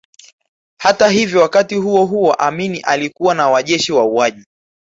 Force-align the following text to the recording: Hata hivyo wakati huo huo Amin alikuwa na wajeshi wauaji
Hata 0.77 1.07
hivyo 1.09 1.41
wakati 1.41 1.75
huo 1.75 2.05
huo 2.05 2.33
Amin 2.33 2.79
alikuwa 2.83 3.35
na 3.35 3.49
wajeshi 3.49 3.93
wauaji 3.93 4.45